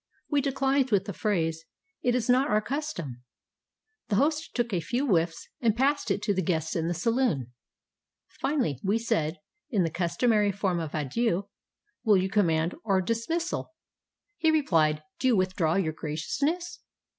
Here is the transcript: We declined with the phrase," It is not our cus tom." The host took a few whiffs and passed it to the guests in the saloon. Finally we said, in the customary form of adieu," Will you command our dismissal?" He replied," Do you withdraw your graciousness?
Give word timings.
We 0.31 0.41
declined 0.41 0.89
with 0.89 1.05
the 1.05 1.13
phrase," 1.13 1.63
It 2.01 2.15
is 2.15 2.27
not 2.27 2.49
our 2.49 2.59
cus 2.59 2.91
tom." 2.91 3.21
The 4.07 4.15
host 4.15 4.55
took 4.55 4.73
a 4.73 4.79
few 4.79 5.05
whiffs 5.05 5.47
and 5.59 5.75
passed 5.77 6.09
it 6.09 6.23
to 6.23 6.33
the 6.33 6.41
guests 6.41 6.75
in 6.75 6.87
the 6.87 6.95
saloon. 6.95 7.51
Finally 8.27 8.79
we 8.83 8.97
said, 8.97 9.37
in 9.69 9.83
the 9.83 9.91
customary 9.91 10.51
form 10.51 10.79
of 10.79 10.95
adieu," 10.95 11.49
Will 12.03 12.17
you 12.17 12.29
command 12.31 12.73
our 12.83 12.99
dismissal?" 12.99 13.75
He 14.39 14.49
replied," 14.49 15.03
Do 15.19 15.27
you 15.27 15.35
withdraw 15.35 15.75
your 15.75 15.93
graciousness? 15.93 16.79